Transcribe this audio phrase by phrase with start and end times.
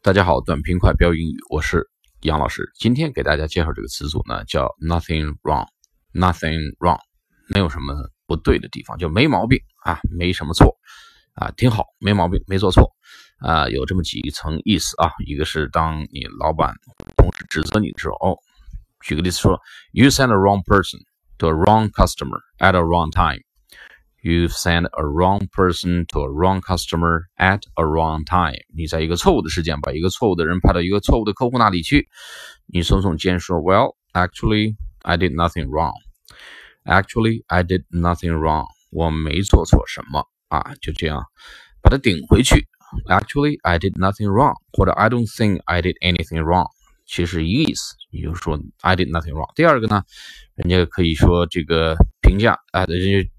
[0.00, 1.90] 大家好，短平快标英语，我是
[2.20, 2.70] 杨老师。
[2.78, 7.00] 今天给大家介绍这个词组呢，叫 nothing wrong，nothing wrong，
[7.48, 10.76] 没有什么不对的地方，就没毛病啊，没什么错
[11.34, 12.92] 啊，挺好，没毛病，没做错
[13.40, 15.10] 啊，有这么几层意思啊。
[15.26, 16.72] 一个是当你老板
[17.16, 18.38] 同事指责你的时候，哦，
[19.00, 19.60] 举个例子说
[19.90, 21.00] ，you send a wrong person
[21.38, 23.42] to a wrong customer at a wrong time。
[24.25, 28.55] You send a wrong person to a wrong customer at a wrong time。
[28.73, 32.07] 你在一个错误的时间把一个错误的人派到一个错误的客户那里去。
[32.65, 35.91] 你耸耸肩说：“Well, actually, I did nothing wrong.
[36.85, 38.67] Actually, I did nothing wrong.
[38.91, 41.25] 我没做错什么啊。”就这样
[41.81, 42.65] 把它顶回去。
[43.09, 46.67] Actually, I did nothing wrong，或者 I don't think I did anything wrong，
[47.05, 47.95] 其实一个意思。
[48.11, 49.53] 也就是说，I did nothing wrong。
[49.53, 50.03] 第二个呢，
[50.55, 53.29] 人家可以说这个评价啊，人家。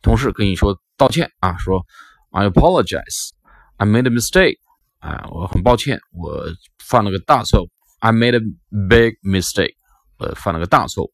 [0.00, 1.84] 同事跟你说道歉啊，说
[2.30, 3.30] I apologize,
[3.76, 4.58] I made a mistake，
[4.98, 6.46] 啊，我很抱歉，我
[6.78, 7.68] 犯了个大错误，
[8.00, 8.40] I made a
[8.88, 9.74] big mistake，
[10.18, 11.12] 呃，犯了个大错误。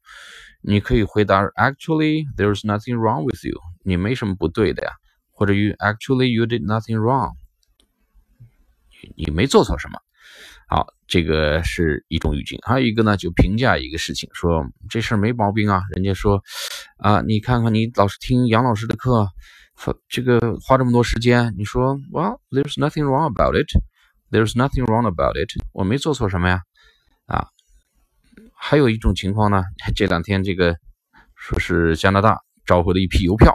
[0.61, 4.93] 你可以回答 Actually, there's nothing wrong with you，你没什么不对的呀，
[5.31, 7.35] 或者 You actually you did nothing wrong，
[9.17, 10.01] 你没做错什么。
[10.68, 15.82] 好，这个是一种语境，还有一个呢，就评价一个事情，说这事儿没毛病啊。
[15.96, 16.42] 人家说，
[16.98, 19.30] 啊，你看看你老是听杨老师的课，
[20.08, 23.70] 这个花这么多时间，你说，Well, there's nothing wrong about it.
[24.32, 25.52] There's nothing wrong about it.
[25.74, 26.62] 我没做错什么呀，
[27.28, 27.48] 啊。
[28.56, 29.64] 还有一种情况呢，
[29.96, 30.76] 这两天这个
[31.36, 33.54] 说是加拿大召回了一批邮票，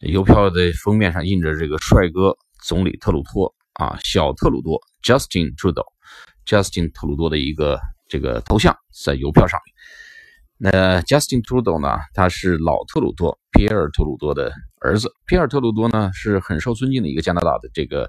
[0.00, 5.84] 邮票的封面上印着这个帅哥总理特鲁托啊，小特鲁多 Justin Trudeau。
[6.46, 10.70] Justin 特鲁多的一个这个头像在邮票上面。
[10.70, 11.98] 那 Justin Trudeau 呢？
[12.14, 15.12] 他是老特鲁多皮埃尔特鲁多的儿子。
[15.26, 18.08] 皮埃尔特鲁多呢是很受尊敬的一个加拿大的这个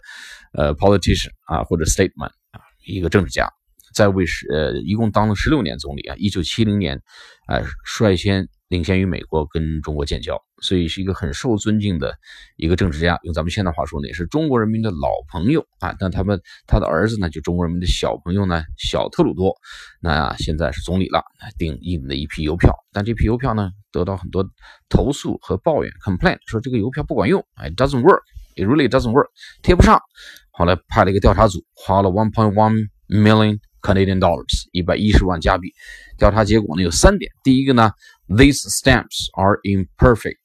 [0.54, 3.50] 呃 politician 啊或者 statesman 啊一个政治家，
[3.96, 6.16] 在位时呃一共当了十六年总理啊。
[6.18, 7.02] 一九七零年，
[7.48, 8.48] 呃率先。
[8.74, 12.18] 领先于美国跟中国建交，所以是一个很受尊敬的
[12.58, 13.20] 一个政治家。
[13.22, 15.96] 用咱们现在话说呢，也是中国人民的老朋友啊。
[16.00, 19.56] 但他们他的儿子呢，就中国人民的小朋友呢，小特鲁多，
[20.02, 21.24] 那现在是总理了，
[21.60, 22.74] 订印了一批邮票。
[22.92, 24.44] 但这批邮票呢，得到很多
[24.90, 29.28] 投诉和抱怨，complain 说这个邮票不管用，哎，doesn't work，it really doesn't work，
[29.62, 30.02] 贴不上。
[30.50, 35.72] 后来派了一个调查组，花了 one point one million Canadian dollars，一百一十万加币。
[36.18, 37.92] 调查结果呢有三点，第一个呢。
[38.30, 40.38] These stamps are in perfect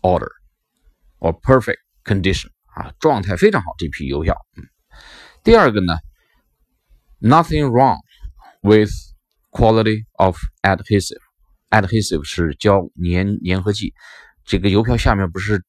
[0.00, 0.30] order
[1.18, 3.74] or perfect condition 啊，状态非常好。
[3.76, 4.64] 这批邮票，嗯。
[5.44, 5.98] 第二个呢
[7.20, 7.98] ，nothing wrong
[8.62, 8.90] with
[9.50, 11.20] quality of adhesive。
[11.68, 13.92] adhesive 是胶粘粘合剂。
[14.46, 15.62] 这个邮票下面不是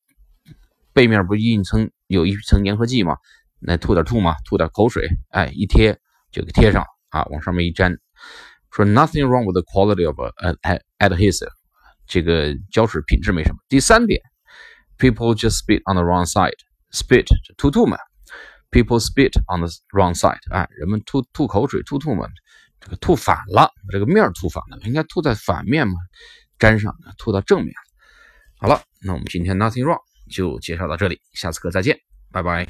[0.94, 3.18] 背面不印层有一层粘合剂吗？
[3.60, 6.00] 那吐点吐嘛，吐点口水，哎，一贴
[6.32, 7.98] 就给贴上啊，往上面一粘。
[8.72, 11.52] 说 nothing wrong with the quality of an adhesive。
[12.06, 13.58] 这个胶水品质没什么。
[13.68, 14.22] 第三点
[14.98, 17.98] ，people just spit on the wrong side，spit 吐吐嘛
[18.72, 22.28] ，people spit on the wrong side，哎，人们吐吐口水，吐吐嘛，
[22.80, 25.96] 这个吐反了，这个面吐反了，应该吐在反面嘛，
[26.60, 27.74] 粘上，吐到正面。
[28.60, 30.00] 好了，那我们今天 nothing wrong
[30.32, 31.98] 就介绍到这里，下次课再见，
[32.32, 32.68] 拜拜。